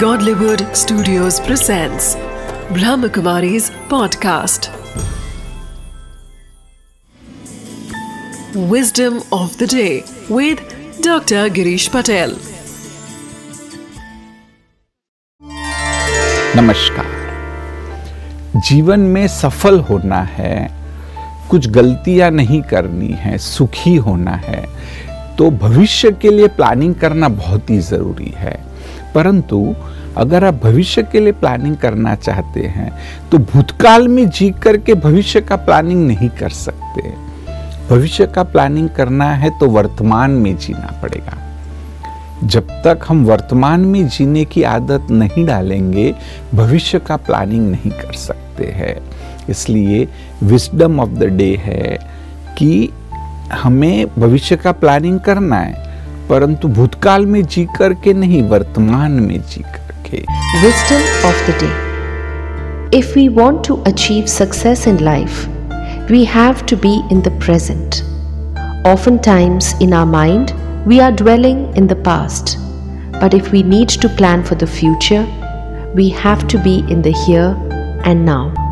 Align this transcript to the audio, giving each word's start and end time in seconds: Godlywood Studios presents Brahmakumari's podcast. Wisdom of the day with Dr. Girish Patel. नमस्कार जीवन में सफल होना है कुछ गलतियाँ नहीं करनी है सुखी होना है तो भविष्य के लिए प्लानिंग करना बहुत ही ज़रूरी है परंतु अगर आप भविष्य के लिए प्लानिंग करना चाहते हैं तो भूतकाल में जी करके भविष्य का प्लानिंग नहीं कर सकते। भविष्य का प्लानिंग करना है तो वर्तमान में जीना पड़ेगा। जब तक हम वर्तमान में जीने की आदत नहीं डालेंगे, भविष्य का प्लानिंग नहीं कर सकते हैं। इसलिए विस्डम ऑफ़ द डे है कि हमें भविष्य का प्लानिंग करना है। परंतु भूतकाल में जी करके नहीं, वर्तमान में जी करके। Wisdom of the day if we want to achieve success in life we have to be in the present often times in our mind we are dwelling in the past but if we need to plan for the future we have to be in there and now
Godlywood 0.00 0.62
Studios 0.76 1.38
presents 1.40 2.16
Brahmakumari's 2.76 3.70
podcast. 3.90 4.66
Wisdom 8.72 9.22
of 9.32 9.56
the 9.58 9.66
day 9.66 10.04
with 10.28 10.60
Dr. 11.00 11.42
Girish 11.58 11.88
Patel. 11.90 12.34
नमस्कार 16.56 17.10
जीवन 18.68 19.00
में 19.16 19.26
सफल 19.28 19.80
होना 19.90 20.20
है 20.36 20.54
कुछ 21.50 21.68
गलतियाँ 21.70 22.30
नहीं 22.30 22.62
करनी 22.70 23.12
है 23.24 23.38
सुखी 23.38 23.96
होना 24.06 24.36
है 24.46 24.64
तो 25.38 25.50
भविष्य 25.66 26.12
के 26.22 26.30
लिए 26.30 26.48
प्लानिंग 26.60 26.94
करना 26.94 27.28
बहुत 27.42 27.70
ही 27.70 27.80
ज़रूरी 27.90 28.32
है 28.36 28.56
परंतु 29.14 29.74
अगर 30.16 30.44
आप 30.44 30.60
भविष्य 30.64 31.02
के 31.02 31.20
लिए 31.20 31.32
प्लानिंग 31.32 31.76
करना 31.76 32.14
चाहते 32.14 32.60
हैं 32.60 32.90
तो 33.30 33.38
भूतकाल 33.38 34.08
में 34.08 34.28
जी 34.30 34.50
करके 34.50 34.94
भविष्य 34.94 35.40
का 35.40 35.56
प्लानिंग 35.56 36.06
नहीं 36.06 36.28
कर 36.28 36.48
सकते। 36.48 37.02
भविष्य 37.90 38.26
का 38.26 38.42
प्लानिंग 38.42 38.88
करना 38.88 39.30
है 39.32 39.58
तो 39.58 39.68
वर्तमान 39.68 40.30
में 40.30 40.56
जीना 40.56 41.00
पड़ेगा। 41.02 41.38
जब 42.44 42.68
तक 42.84 43.00
हम 43.08 43.24
वर्तमान 43.24 43.80
में 43.80 44.08
जीने 44.08 44.44
की 44.44 44.62
आदत 44.62 45.10
नहीं 45.10 45.46
डालेंगे, 45.46 46.14
भविष्य 46.54 46.98
का 46.98 47.16
प्लानिंग 47.16 47.70
नहीं 47.70 47.90
कर 47.90 48.12
सकते 48.12 48.64
हैं। 48.64 48.96
इसलिए 49.48 50.08
विस्डम 50.42 51.00
ऑफ़ 51.00 51.10
द 51.10 51.24
डे 51.24 51.54
है 51.56 51.98
कि 52.58 52.90
हमें 53.52 54.06
भविष्य 54.18 54.56
का 54.56 54.72
प्लानिंग 54.72 55.20
करना 55.20 55.56
है। 55.56 55.85
परंतु 56.30 56.68
भूतकाल 56.68 57.26
में 57.26 57.42
जी 57.42 57.64
करके 57.78 58.12
नहीं, 58.14 58.42
वर्तमान 58.42 59.12
में 59.12 59.40
जी 59.40 59.62
करके। 59.62 60.18
Wisdom 60.62 61.28
of 61.28 61.50
the 61.50 61.54
day 61.62 62.98
if 62.98 63.14
we 63.14 63.28
want 63.28 63.66
to 63.68 63.76
achieve 63.86 64.26
success 64.26 64.86
in 64.88 64.98
life 65.00 65.46
we 66.10 66.24
have 66.24 66.64
to 66.70 66.76
be 66.76 66.94
in 67.12 67.20
the 67.20 67.38
present 67.40 68.02
often 68.86 69.18
times 69.18 69.74
in 69.82 69.92
our 69.92 70.04
mind 70.06 70.50
we 70.88 70.98
are 70.98 71.12
dwelling 71.12 71.76
in 71.76 71.86
the 71.86 72.02
past 72.06 72.58
but 73.22 73.34
if 73.34 73.50
we 73.50 73.62
need 73.62 74.00
to 74.02 74.08
plan 74.08 74.42
for 74.42 74.58
the 74.58 74.64
future 74.64 75.92
we 75.96 76.08
have 76.24 76.46
to 76.52 76.58
be 76.58 76.76
in 76.92 77.02
there 77.02 78.02
and 78.06 78.24
now 78.24 78.65